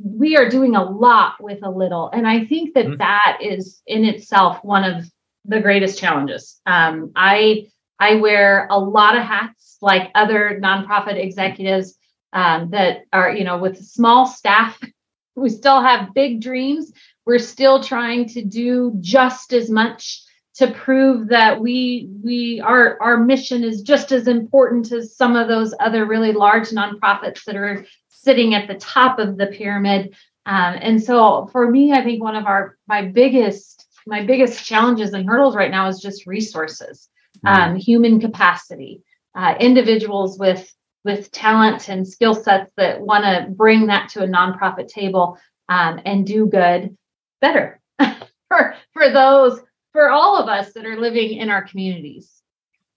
we 0.00 0.36
are 0.36 0.48
doing 0.48 0.76
a 0.76 0.84
lot 0.84 1.34
with 1.40 1.62
a 1.62 1.70
little, 1.70 2.10
and 2.10 2.26
I 2.26 2.44
think 2.44 2.74
that, 2.74 2.86
mm-hmm. 2.86 2.98
that 2.98 3.38
is 3.40 3.82
in 3.86 4.04
itself 4.04 4.64
one 4.64 4.84
of 4.84 5.10
the 5.44 5.60
greatest 5.60 5.98
challenges. 5.98 6.60
Um, 6.66 7.12
I 7.14 7.68
I 7.98 8.16
wear 8.16 8.68
a 8.70 8.78
lot 8.78 9.16
of 9.16 9.22
hats 9.22 9.78
like 9.80 10.10
other 10.14 10.58
nonprofit 10.62 11.16
executives 11.16 11.96
um, 12.32 12.70
that 12.70 13.02
are 13.12 13.32
you 13.32 13.44
know 13.44 13.58
with 13.58 13.84
small 13.84 14.26
staff. 14.26 14.78
We 15.38 15.50
still 15.50 15.82
have 15.82 16.14
big 16.14 16.40
dreams. 16.40 16.94
We're 17.26 17.40
still 17.40 17.82
trying 17.82 18.26
to 18.30 18.42
do 18.42 18.94
just 19.00 19.52
as 19.52 19.68
much 19.68 20.22
to 20.56 20.70
prove 20.70 21.28
that 21.28 21.60
we 21.60 22.08
we 22.24 22.60
our 22.60 23.00
our 23.02 23.18
mission 23.18 23.62
is 23.62 23.82
just 23.82 24.10
as 24.10 24.26
important 24.26 24.90
as 24.90 25.14
some 25.14 25.36
of 25.36 25.48
those 25.48 25.74
other 25.80 26.06
really 26.06 26.32
large 26.32 26.70
nonprofits 26.70 27.44
that 27.44 27.56
are 27.56 27.84
sitting 28.08 28.54
at 28.54 28.66
the 28.66 28.74
top 28.74 29.18
of 29.18 29.36
the 29.36 29.46
pyramid. 29.46 30.14
Um, 30.46 30.78
and 30.80 31.02
so 31.02 31.48
for 31.52 31.70
me, 31.70 31.92
I 31.92 32.02
think 32.02 32.22
one 32.22 32.36
of 32.36 32.46
our 32.46 32.76
my 32.88 33.02
biggest 33.02 33.86
my 34.06 34.24
biggest 34.24 34.64
challenges 34.64 35.12
and 35.12 35.28
hurdles 35.28 35.56
right 35.56 35.70
now 35.70 35.88
is 35.88 36.00
just 36.00 36.26
resources, 36.26 37.08
mm-hmm. 37.44 37.72
um, 37.72 37.76
human 37.76 38.20
capacity, 38.20 39.02
uh, 39.34 39.54
individuals 39.60 40.38
with 40.38 40.72
with 41.04 41.30
talent 41.32 41.88
and 41.88 42.08
skill 42.08 42.34
sets 42.34 42.72
that 42.76 43.00
want 43.00 43.24
to 43.24 43.50
bring 43.50 43.86
that 43.86 44.08
to 44.08 44.22
a 44.22 44.26
nonprofit 44.26 44.88
table 44.88 45.38
um, 45.68 46.00
and 46.04 46.26
do 46.26 46.46
good 46.46 46.96
better 47.42 47.80
for 48.48 48.74
for 48.92 49.12
those 49.12 49.60
for 49.96 50.10
all 50.10 50.36
of 50.36 50.46
us 50.46 50.74
that 50.74 50.84
are 50.84 51.00
living 51.00 51.38
in 51.38 51.48
our 51.48 51.62
communities. 51.62 52.42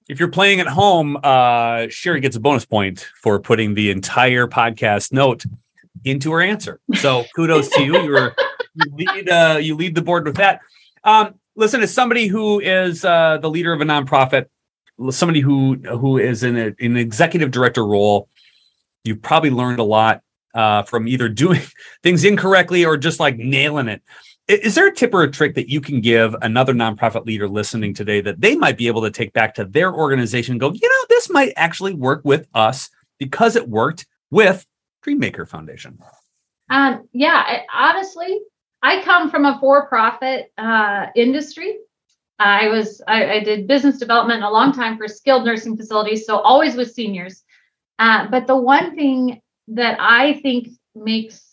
If 0.10 0.20
you're 0.20 0.28
playing 0.28 0.60
at 0.60 0.68
home, 0.68 1.16
uh, 1.24 1.88
Cheri 1.88 2.20
gets 2.20 2.36
a 2.36 2.42
bonus 2.42 2.66
point 2.66 3.08
for 3.16 3.40
putting 3.40 3.74
the 3.74 3.90
entire 3.90 4.48
podcast 4.48 5.14
note 5.14 5.46
into 6.04 6.30
her 6.34 6.42
answer. 6.42 6.82
So 6.96 7.24
kudos 7.38 7.70
to 7.70 7.84
you. 7.84 8.02
You're, 8.02 8.36
you 8.74 8.96
lead 8.98 9.30
uh, 9.30 9.60
you 9.62 9.78
lead 9.78 9.96
the 9.96 10.02
board 10.02 10.26
with 10.26 10.36
that. 10.36 10.60
Um, 11.06 11.36
listen, 11.56 11.82
as 11.82 11.94
somebody 11.94 12.28
who 12.28 12.60
is 12.60 13.06
uh, 13.06 13.38
the 13.38 13.50
leader 13.50 13.72
of 13.72 13.80
a 13.80 13.86
nonprofit, 13.86 14.48
somebody 15.10 15.40
who 15.40 15.76
who 15.76 16.18
is 16.18 16.44
in, 16.44 16.58
a, 16.58 16.76
an 16.82 16.98
executive 16.98 17.52
director 17.52 17.86
role, 17.86 18.28
you've 19.06 19.22
probably 19.22 19.52
learned 19.52 19.80
a 19.80 19.84
lot 19.84 20.22
uh, 20.54 20.84
from 20.84 21.08
either 21.08 21.30
doing 21.30 21.62
things 22.04 22.26
incorrectly 22.26 22.84
or 22.84 22.98
just 22.98 23.22
like 23.22 23.38
nailing 23.38 23.88
it. 23.88 24.02
Is 24.50 24.74
there 24.74 24.88
a 24.88 24.94
tip 24.94 25.14
or 25.14 25.22
a 25.22 25.30
trick 25.30 25.54
that 25.54 25.70
you 25.70 25.80
can 25.80 26.02
give 26.02 26.36
another 26.42 26.74
nonprofit 26.74 27.24
leader 27.28 27.48
listening 27.48 27.94
today 27.94 28.20
that 28.22 28.42
they 28.42 28.56
might 28.56 28.78
be 28.78 28.88
able 28.88 29.04
to 29.04 29.12
take 29.12 29.32
back 29.32 29.54
to 29.56 29.66
their 29.66 29.94
organization 29.94 30.54
and 30.54 30.60
go, 30.60 30.72
you 30.74 30.90
know, 30.90 31.06
this 31.08 31.30
might 31.30 31.54
actually 31.56 31.94
work 31.94 32.22
with 32.24 32.48
us 32.56 32.90
because 33.20 33.56
it 33.56 33.70
worked 33.70 34.08
with 34.32 34.66
Dreammaker 35.06 35.48
Foundation? 35.48 36.00
Um, 36.72 37.08
yeah, 37.14 37.60
honestly, 37.72 38.40
I 38.82 39.04
come 39.04 39.30
from 39.30 39.46
a 39.46 39.60
for-profit 39.60 40.52
uh, 40.58 41.08
industry. 41.16 41.78
I 42.40 42.70
was 42.70 43.02
I, 43.08 43.32
I, 43.34 43.44
did 43.44 43.68
business 43.68 43.98
development 43.98 44.44
a 44.44 44.50
long 44.50 44.72
time 44.72 44.98
for 44.98 45.10
skilled 45.10 45.46
nursing 45.46 45.76
facilities, 45.76 46.26
so 46.26 46.40
always 46.40 46.76
with 46.76 46.92
seniors. 46.92 47.44
Uh, 48.00 48.28
but 48.30 48.48
the 48.48 48.56
one 48.56 48.96
thing 48.96 49.42
that 49.68 49.98
I 50.00 50.40
think 50.42 50.70
makes 50.96 51.49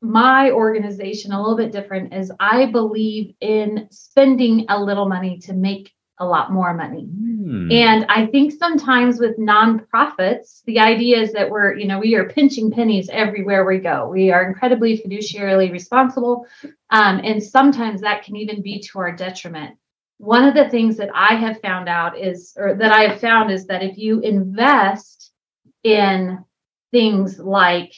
my 0.00 0.50
organization 0.50 1.32
a 1.32 1.40
little 1.40 1.56
bit 1.56 1.72
different 1.72 2.14
is 2.14 2.32
I 2.38 2.66
believe 2.66 3.34
in 3.40 3.88
spending 3.90 4.66
a 4.68 4.80
little 4.80 5.08
money 5.08 5.38
to 5.40 5.52
make 5.52 5.92
a 6.20 6.26
lot 6.26 6.52
more 6.52 6.74
money. 6.74 7.04
Hmm. 7.04 7.70
And 7.70 8.04
I 8.08 8.26
think 8.26 8.52
sometimes 8.52 9.20
with 9.20 9.38
nonprofits, 9.38 10.62
the 10.64 10.80
idea 10.80 11.20
is 11.20 11.32
that 11.32 11.48
we're, 11.48 11.74
you 11.74 11.86
know, 11.86 12.00
we 12.00 12.14
are 12.16 12.28
pinching 12.28 12.70
pennies 12.70 13.08
everywhere 13.08 13.64
we 13.64 13.78
go. 13.78 14.08
We 14.08 14.30
are 14.30 14.46
incredibly 14.46 14.98
fiduciarily 14.98 15.70
responsible. 15.70 16.46
Um, 16.90 17.20
and 17.22 17.42
sometimes 17.42 18.00
that 18.00 18.24
can 18.24 18.36
even 18.36 18.62
be 18.62 18.80
to 18.80 18.98
our 18.98 19.14
detriment. 19.14 19.76
One 20.18 20.44
of 20.44 20.54
the 20.54 20.68
things 20.68 20.96
that 20.96 21.10
I 21.14 21.36
have 21.36 21.60
found 21.60 21.88
out 21.88 22.18
is, 22.18 22.52
or 22.56 22.74
that 22.74 22.92
I 22.92 23.02
have 23.08 23.20
found 23.20 23.52
is 23.52 23.66
that 23.68 23.84
if 23.84 23.96
you 23.96 24.20
invest 24.20 25.32
in 25.84 26.44
things 26.90 27.38
like 27.38 27.92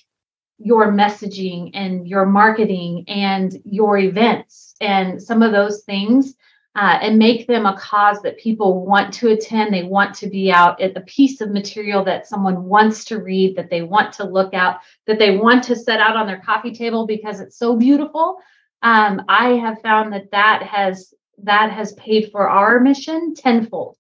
your 0.63 0.93
messaging 0.93 1.71
and 1.75 2.07
your 2.07 2.27
marketing 2.27 3.05
and 3.09 3.61
your 3.65 3.99
events 3.99 4.75
and 4.81 5.21
some 5.21 5.43
of 5.43 5.53
those 5.53 5.83
things 5.85 6.35
uh, 6.77 6.99
and 7.03 7.19
make 7.19 7.47
them 7.47 7.67
a 7.67 7.77
cause 7.77 8.23
that 8.23 8.39
people 8.39 8.85
want 8.85 9.13
to 9.13 9.31
attend. 9.31 9.73
They 9.73 9.83
want 9.83 10.15
to 10.17 10.29
be 10.29 10.53
out 10.53 10.81
at 10.81 10.97
a 10.97 11.01
piece 11.03 11.41
of 11.41 11.51
material 11.51 12.05
that 12.05 12.29
someone 12.29 12.65
wants 12.65 13.05
to 13.07 13.19
read, 13.19 13.57
that 13.57 13.71
they 13.71 13.83
want 13.83 14.13
to 14.15 14.25
look 14.25 14.55
at, 14.55 14.81
that 15.07 15.19
they 15.19 15.37
want 15.37 15.65
to 15.65 15.77
set 15.77 15.99
out 15.99 16.17
on 16.17 16.27
their 16.27 16.41
coffee 16.41 16.73
table 16.73 17.07
because 17.07 17.41
it's 17.41 17.59
so 17.59 17.77
beautiful. 17.77 18.39
Um, 18.83 19.23
I 19.29 19.55
have 19.55 19.83
found 19.83 20.13
that 20.13 20.31
that 20.31 20.63
has 20.63 21.13
that 21.43 21.73
has 21.73 21.95
paid 21.95 22.31
for 22.31 22.49
our 22.49 22.81
mission 22.81 23.35
tenfold. 23.35 23.97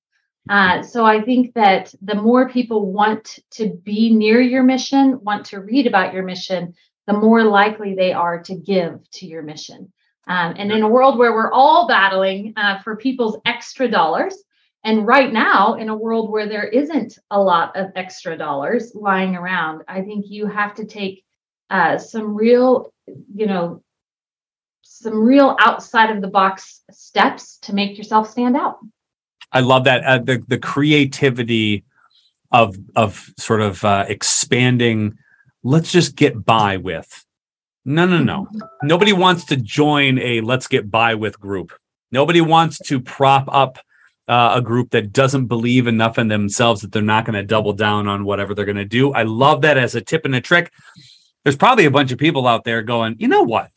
Uh, 0.49 0.82
so 0.82 1.04
I 1.04 1.20
think 1.23 1.54
that 1.54 1.94
the 2.02 2.14
more 2.14 2.49
people 2.49 2.90
want 2.92 3.38
to 3.52 3.68
be 3.85 4.12
near 4.14 4.40
your 4.40 4.62
mission, 4.62 5.23
want 5.23 5.47
to 5.47 5.61
read 5.61 5.87
about 5.87 6.14
your 6.14 6.23
mission, 6.23 6.75
the 7.06 7.12
more 7.12 7.44
likely 7.44 7.94
they 7.94 8.12
are 8.12 8.42
to 8.44 8.54
give 8.54 8.99
to 9.12 9.26
your 9.26 9.42
mission. 9.42 9.92
Um, 10.26 10.54
and 10.56 10.70
in 10.70 10.82
a 10.82 10.88
world 10.88 11.18
where 11.18 11.32
we're 11.32 11.52
all 11.52 11.88
battling 11.88 12.54
uh, 12.56 12.80
for 12.80 12.97
people's 12.97 13.38
extra 13.44 13.88
dollars, 13.88 14.37
and 14.82 15.06
right 15.06 15.30
now, 15.30 15.75
in 15.75 15.90
a 15.90 15.97
world 15.97 16.30
where 16.30 16.49
there 16.49 16.64
isn't 16.64 17.18
a 17.30 17.40
lot 17.40 17.76
of 17.76 17.92
extra 17.97 18.37
dollars 18.37 18.92
lying 18.94 19.37
around, 19.37 19.82
I 19.88 20.02
think 20.02 20.26
you 20.28 20.47
have 20.47 20.75
to 20.76 20.87
take 20.87 21.25
uh, 21.68 21.99
some 21.99 22.35
real, 22.35 22.92
you 23.06 23.47
know, 23.47 23.82
some 24.82 25.23
real 25.23 25.56
outside 25.61 26.14
of 26.14 26.23
the 26.23 26.28
box 26.28 26.82
steps 26.90 27.59
to 27.59 27.75
make 27.75 27.99
yourself 27.99 28.30
stand 28.30 28.56
out. 28.56 28.78
I 29.52 29.61
love 29.61 29.85
that 29.85 30.04
uh, 30.04 30.19
the 30.19 30.42
the 30.47 30.59
creativity 30.59 31.85
of 32.50 32.76
of 32.97 33.33
sort 33.38 33.61
of 33.61 33.85
uh, 33.85 34.07
expanding. 34.09 35.19
Let's 35.62 35.92
just 35.92 36.16
get 36.16 36.45
by 36.45 36.78
with. 36.78 37.25
No, 37.85 38.07
no, 38.07 38.19
no. 38.19 38.49
Nobody 38.83 39.12
wants 39.12 39.45
to 39.47 39.57
join 39.57 40.19
a 40.19 40.40
let's 40.40 40.66
get 40.66 40.90
by 40.90 41.14
with 41.14 41.40
group. 41.40 41.73
Nobody 42.12 42.40
wants 42.40 42.78
to 42.87 43.00
prop 43.00 43.45
up 43.49 43.78
uh, 44.28 44.52
a 44.54 44.62
group 44.62 44.90
that 44.90 45.12
doesn't 45.12 45.47
believe 45.47 45.87
enough 45.87 46.19
in 46.19 46.28
themselves 46.28 46.83
that 46.83 46.92
they're 46.92 47.02
not 47.02 47.25
going 47.25 47.35
to 47.35 47.42
double 47.42 47.73
down 47.73 48.07
on 48.07 48.25
whatever 48.25 48.54
they're 48.54 48.64
going 48.64 48.76
to 48.76 48.85
do. 48.85 49.12
I 49.12 49.25
love 49.25 49.62
that 49.62 49.76
as 49.76 49.95
a 49.95 50.00
tip 50.00 50.25
and 50.25 50.35
a 50.35 50.40
trick. 50.40 50.73
There's 51.42 51.57
probably 51.57 51.87
a 51.87 51.90
bunch 51.90 52.12
of 52.12 52.19
people 52.19 52.47
out 52.47 52.64
there 52.64 52.83
going, 52.83 53.16
you 53.19 53.28
know 53.28 53.42
what? 53.42 53.71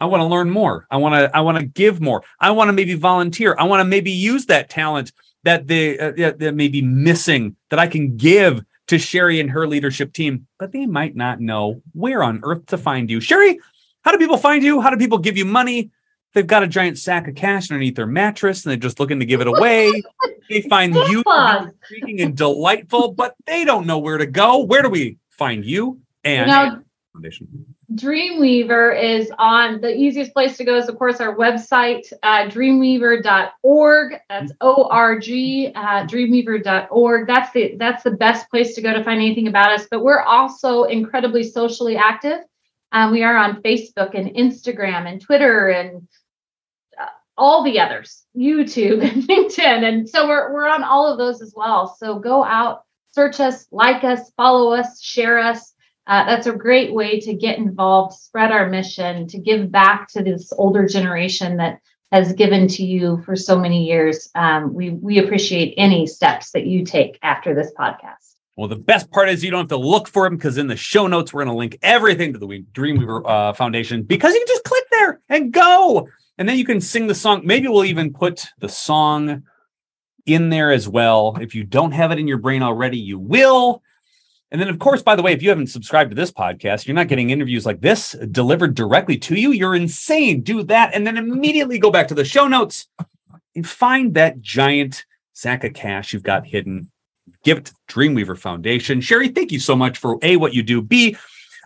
I 0.00 0.06
want 0.06 0.20
to 0.20 0.26
learn 0.26 0.50
more. 0.50 0.86
I 0.90 0.96
want 0.96 1.14
to 1.14 1.36
I 1.36 1.40
want 1.40 1.58
to 1.58 1.64
give 1.64 2.00
more. 2.00 2.22
I 2.40 2.50
want 2.50 2.68
to 2.68 2.72
maybe 2.72 2.94
volunteer. 2.94 3.56
I 3.58 3.64
want 3.64 3.80
to 3.80 3.84
maybe 3.84 4.10
use 4.10 4.46
that 4.46 4.70
talent 4.70 5.12
that 5.44 5.66
they 5.66 5.98
uh, 5.98 6.32
that 6.38 6.54
may 6.54 6.68
be 6.68 6.82
missing 6.82 7.56
that 7.70 7.78
I 7.78 7.86
can 7.86 8.16
give 8.16 8.62
to 8.88 8.98
Cheri 8.98 9.40
and 9.40 9.50
her 9.50 9.66
leadership 9.66 10.12
team, 10.12 10.46
but 10.58 10.72
they 10.72 10.86
might 10.86 11.14
not 11.14 11.40
know 11.40 11.82
where 11.92 12.22
on 12.22 12.40
earth 12.42 12.66
to 12.66 12.78
find 12.78 13.10
you. 13.10 13.20
Cheri, 13.20 13.58
how 14.02 14.12
do 14.12 14.18
people 14.18 14.38
find 14.38 14.62
you? 14.64 14.80
How 14.80 14.90
do 14.90 14.96
people 14.96 15.18
give 15.18 15.36
you 15.36 15.44
money? 15.44 15.90
They've 16.34 16.46
got 16.46 16.62
a 16.62 16.68
giant 16.68 16.98
sack 16.98 17.26
of 17.26 17.34
cash 17.34 17.70
underneath 17.70 17.96
their 17.96 18.06
mattress 18.06 18.64
and 18.64 18.70
they're 18.70 18.78
just 18.78 19.00
looking 19.00 19.20
to 19.20 19.26
give 19.26 19.40
it 19.40 19.46
away. 19.46 19.90
they 20.50 20.62
find 20.62 20.94
you 20.94 21.22
intriguing 21.26 22.20
and 22.20 22.36
delightful, 22.36 23.12
but 23.12 23.34
they 23.46 23.64
don't 23.64 23.86
know 23.86 23.98
where 23.98 24.18
to 24.18 24.26
go. 24.26 24.58
Where 24.58 24.82
do 24.82 24.88
we 24.88 25.18
find 25.30 25.64
you 25.64 26.00
and 26.24 26.50
know, 26.50 26.82
Foundation. 27.12 27.74
Dreamweaver 27.94 29.02
is 29.02 29.32
on 29.38 29.80
the 29.80 29.94
easiest 29.94 30.34
place 30.34 30.58
to 30.58 30.64
go 30.64 30.76
is, 30.76 30.90
of 30.90 30.98
course, 30.98 31.20
our 31.20 31.34
website, 31.34 32.12
uh, 32.22 32.44
dreamweaver.org. 32.46 34.14
That's 34.28 34.52
O 34.60 34.88
R 34.90 35.18
G, 35.18 35.72
uh, 35.74 36.06
dreamweaver.org. 36.06 37.26
That's 37.26 37.50
the 37.52 37.76
that's 37.78 38.02
the 38.02 38.10
best 38.10 38.50
place 38.50 38.74
to 38.74 38.82
go 38.82 38.92
to 38.92 39.02
find 39.02 39.18
anything 39.18 39.48
about 39.48 39.72
us. 39.72 39.86
But 39.90 40.04
we're 40.04 40.20
also 40.20 40.82
incredibly 40.84 41.42
socially 41.42 41.96
active. 41.96 42.40
Um, 42.92 43.10
we 43.10 43.22
are 43.22 43.36
on 43.36 43.62
Facebook 43.62 44.14
and 44.14 44.34
Instagram 44.34 45.10
and 45.10 45.18
Twitter 45.20 45.68
and 45.68 46.06
uh, 47.00 47.06
all 47.38 47.64
the 47.64 47.80
others, 47.80 48.26
YouTube 48.36 49.02
and 49.10 49.22
LinkedIn, 49.22 49.88
and 49.88 50.06
so 50.06 50.28
we're 50.28 50.52
we're 50.52 50.68
on 50.68 50.84
all 50.84 51.10
of 51.10 51.16
those 51.16 51.40
as 51.40 51.54
well. 51.56 51.96
So 51.98 52.18
go 52.18 52.44
out, 52.44 52.82
search 53.12 53.40
us, 53.40 53.66
like 53.72 54.04
us, 54.04 54.30
follow 54.36 54.74
us, 54.74 55.00
share 55.02 55.38
us. 55.38 55.72
Uh, 56.08 56.24
that's 56.24 56.46
a 56.46 56.52
great 56.52 56.94
way 56.94 57.20
to 57.20 57.34
get 57.34 57.58
involved, 57.58 58.14
spread 58.14 58.50
our 58.50 58.68
mission, 58.68 59.28
to 59.28 59.38
give 59.38 59.70
back 59.70 60.08
to 60.08 60.22
this 60.22 60.50
older 60.56 60.86
generation 60.88 61.58
that 61.58 61.80
has 62.10 62.32
given 62.32 62.66
to 62.66 62.82
you 62.82 63.22
for 63.26 63.36
so 63.36 63.58
many 63.58 63.86
years. 63.86 64.30
Um, 64.34 64.72
we 64.72 64.90
we 64.90 65.18
appreciate 65.18 65.74
any 65.76 66.06
steps 66.06 66.50
that 66.52 66.66
you 66.66 66.84
take 66.84 67.18
after 67.22 67.54
this 67.54 67.70
podcast. 67.78 68.36
Well, 68.56 68.68
the 68.68 68.76
best 68.76 69.10
part 69.10 69.28
is 69.28 69.44
you 69.44 69.50
don't 69.50 69.60
have 69.60 69.68
to 69.68 69.76
look 69.76 70.08
for 70.08 70.24
them 70.24 70.36
because 70.36 70.56
in 70.56 70.66
the 70.66 70.76
show 70.76 71.06
notes 71.06 71.32
we're 71.32 71.44
going 71.44 71.54
to 71.54 71.58
link 71.58 71.78
everything 71.82 72.32
to 72.32 72.38
the 72.38 72.46
Dreamweaver 72.46 73.22
uh, 73.24 73.52
Foundation 73.52 74.02
because 74.02 74.32
you 74.32 74.40
can 74.40 74.48
just 74.48 74.64
click 74.64 74.84
there 74.90 75.20
and 75.28 75.52
go, 75.52 76.08
and 76.38 76.48
then 76.48 76.56
you 76.56 76.64
can 76.64 76.80
sing 76.80 77.06
the 77.06 77.14
song. 77.14 77.42
Maybe 77.44 77.68
we'll 77.68 77.84
even 77.84 78.14
put 78.14 78.46
the 78.58 78.68
song 78.68 79.42
in 80.24 80.48
there 80.48 80.72
as 80.72 80.88
well. 80.88 81.36
If 81.38 81.54
you 81.54 81.64
don't 81.64 81.92
have 81.92 82.12
it 82.12 82.18
in 82.18 82.26
your 82.26 82.38
brain 82.38 82.62
already, 82.62 82.98
you 82.98 83.18
will. 83.18 83.82
And 84.50 84.60
then, 84.60 84.68
of 84.68 84.78
course, 84.78 85.02
by 85.02 85.14
the 85.14 85.22
way, 85.22 85.32
if 85.32 85.42
you 85.42 85.50
haven't 85.50 85.66
subscribed 85.66 86.10
to 86.10 86.16
this 86.16 86.32
podcast, 86.32 86.86
you're 86.86 86.94
not 86.94 87.08
getting 87.08 87.30
interviews 87.30 87.66
like 87.66 87.80
this 87.80 88.12
delivered 88.30 88.74
directly 88.74 89.18
to 89.18 89.34
you. 89.34 89.52
You're 89.52 89.74
insane. 89.74 90.40
Do 90.40 90.62
that. 90.64 90.94
And 90.94 91.06
then 91.06 91.18
immediately 91.18 91.78
go 91.78 91.90
back 91.90 92.08
to 92.08 92.14
the 92.14 92.24
show 92.24 92.48
notes 92.48 92.86
and 93.54 93.68
find 93.68 94.14
that 94.14 94.40
giant 94.40 95.04
sack 95.34 95.64
of 95.64 95.74
cash 95.74 96.12
you've 96.12 96.22
got 96.22 96.46
hidden. 96.46 96.90
Give 97.44 97.58
it 97.58 97.66
to 97.66 97.74
Dreamweaver 97.88 98.38
Foundation. 98.38 99.00
Cheri, 99.00 99.28
thank 99.34 99.52
you 99.52 99.60
so 99.60 99.76
much 99.76 99.98
for 99.98 100.18
A, 100.22 100.36
what 100.36 100.54
you 100.54 100.62
do. 100.62 100.80
B, 100.80 101.16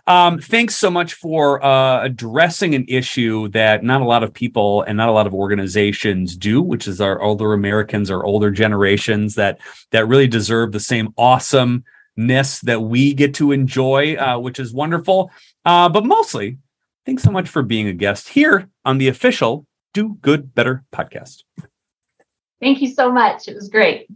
um, 0.05 0.39
thanks 0.39 0.75
so 0.75 0.91
much 0.91 1.13
for 1.13 1.63
uh, 1.63 2.03
addressing 2.03 2.75
an 2.75 2.85
issue 2.89 3.47
that 3.49 3.83
not 3.83 4.01
a 4.01 4.05
lot 4.05 4.23
of 4.23 4.33
people 4.33 4.81
and 4.81 4.97
not 4.97 5.07
a 5.07 5.13
lot 5.13 5.25
of 5.25 5.33
organizations 5.33 6.35
do, 6.35 6.61
which 6.61 6.87
is 6.87 6.99
our 6.99 7.21
older 7.21 7.53
Americans, 7.53 8.11
our 8.11 8.25
older 8.25 8.51
generations 8.51 9.35
that 9.35 9.59
that 9.91 10.07
really 10.07 10.27
deserve 10.27 10.73
the 10.73 10.79
same 10.81 11.13
awesome 11.17 11.85
ness 12.15 12.59
that 12.61 12.81
we 12.81 13.13
get 13.13 13.33
to 13.35 13.51
enjoy, 13.51 14.15
uh, 14.15 14.37
which 14.37 14.59
is 14.59 14.73
wonderful. 14.73 15.31
Uh, 15.65 15.89
but 15.89 16.05
mostly, 16.05 16.57
thanks 17.05 17.23
so 17.23 17.31
much 17.31 17.49
for 17.49 17.63
being 17.63 17.87
a 17.87 17.93
guest 17.93 18.29
here 18.29 18.69
on 18.85 18.97
the 18.97 19.07
official 19.07 19.65
Do 19.93 20.17
Good 20.21 20.53
Better 20.53 20.83
podcast. 20.93 21.43
Thank 22.61 22.81
you 22.81 22.93
so 22.93 23.11
much. 23.11 23.47
It 23.47 23.55
was 23.55 23.69
great. 23.69 24.07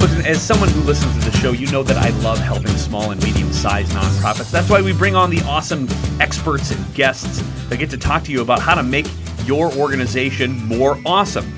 Listen, 0.00 0.26
as 0.26 0.42
someone 0.42 0.68
who 0.68 0.80
listens 0.82 1.12
to 1.24 1.30
the 1.30 1.36
show, 1.38 1.52
you 1.52 1.66
know 1.72 1.82
that 1.82 1.96
I 1.96 2.10
love 2.20 2.38
helping 2.38 2.76
small 2.76 3.10
and 3.10 3.22
medium 3.24 3.52
sized 3.52 3.92
nonprofits. 3.92 4.50
That's 4.50 4.68
why 4.68 4.80
we 4.82 4.92
bring 4.92 5.16
on 5.16 5.30
the 5.30 5.40
awesome 5.42 5.88
experts 6.20 6.70
and 6.70 6.94
guests 6.94 7.42
that 7.68 7.78
get 7.78 7.90
to 7.90 7.96
talk 7.96 8.22
to 8.24 8.32
you 8.32 8.42
about 8.42 8.60
how 8.60 8.74
to 8.74 8.82
make 8.82 9.06
your 9.44 9.72
organization 9.72 10.62
more 10.66 11.00
awesome. 11.04 11.52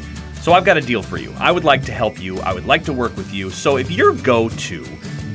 So 0.46 0.52
I've 0.52 0.64
got 0.64 0.76
a 0.76 0.80
deal 0.80 1.02
for 1.02 1.16
you. 1.16 1.34
I 1.40 1.50
would 1.50 1.64
like 1.64 1.82
to 1.86 1.92
help 1.92 2.22
you. 2.22 2.38
I 2.38 2.54
would 2.54 2.66
like 2.66 2.84
to 2.84 2.92
work 2.92 3.16
with 3.16 3.34
you. 3.34 3.50
So 3.50 3.78
if 3.78 3.90
you're 3.90 4.14
go 4.14 4.48
to 4.48 4.82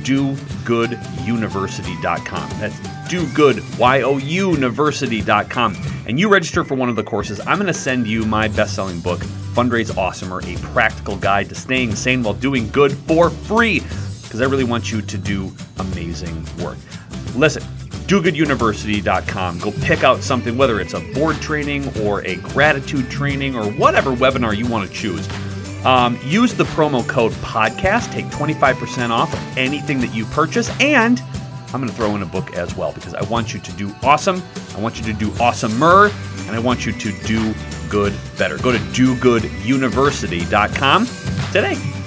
dogooduniversity.com, 0.06 2.50
that's 2.62 2.80
dogood, 3.12 3.78
Y-O-U, 3.78 4.52
university.com, 4.52 5.76
and 6.08 6.18
you 6.18 6.30
register 6.30 6.64
for 6.64 6.76
one 6.76 6.88
of 6.88 6.96
the 6.96 7.04
courses, 7.04 7.42
I'm 7.42 7.58
going 7.58 7.68
to 7.68 7.74
send 7.74 8.08
you 8.08 8.26
my 8.26 8.48
best-selling 8.48 9.02
book, 9.02 9.20
Fundraise 9.54 9.92
Awesomer, 9.92 10.42
a 10.48 10.56
practical 10.72 11.18
guide 11.18 11.50
to 11.50 11.56
staying 11.56 11.94
sane 11.94 12.24
while 12.24 12.34
doing 12.34 12.70
good 12.70 12.94
for 12.94 13.30
free, 13.30 13.82
because 14.24 14.42
I 14.42 14.46
really 14.46 14.64
want 14.64 14.94
you 14.94 15.02
to 15.02 15.18
do 15.18 15.52
amazing 15.80 16.46
work. 16.64 16.78
Listen, 17.36 17.64
dogooduniversity.com. 18.12 19.60
Go 19.60 19.72
pick 19.84 20.04
out 20.04 20.22
something, 20.22 20.58
whether 20.58 20.82
it's 20.82 20.94
a 20.94 21.00
board 21.00 21.38
training 21.38 21.88
or 22.02 22.22
a 22.26 22.36
gratitude 22.36 23.10
training 23.10 23.56
or 23.56 23.72
whatever 23.72 24.14
webinar 24.14 24.54
you 24.56 24.68
want 24.68 24.86
to 24.86 24.94
choose. 24.94 25.30
Um, 25.86 26.20
use 26.26 26.54
the 26.54 26.66
promo 26.66 27.08
code 27.08 27.32
podcast, 27.34 28.12
take 28.12 28.26
25% 28.26 29.12
off 29.12 29.34
of 29.34 29.58
anything 29.58 30.02
that 30.02 30.14
you 30.14 30.26
purchase, 30.26 30.70
and 30.82 31.22
I'm 31.74 31.80
going 31.80 31.90
to 31.90 31.96
throw 31.96 32.14
in 32.18 32.22
a 32.22 32.26
book 32.26 32.54
as 32.54 32.76
well 32.76 32.92
because 32.92 33.14
I 33.14 33.24
want 33.24 33.54
you 33.54 33.62
to 33.62 33.72
do 33.74 33.96
awesome. 34.04 34.44
I 34.76 34.82
want 34.82 35.00
you 35.00 35.06
to 35.06 35.14
do 35.14 35.30
awesomer, 35.32 36.12
and 36.48 36.56
I 36.56 36.60
want 36.60 36.86
you 36.86 36.92
to 36.92 37.14
do 37.26 37.54
good 37.90 38.14
better. 38.38 38.58
Go 38.58 38.74
to 38.74 38.78
dogooduniversity.com 38.78 41.06
today. 41.54 42.01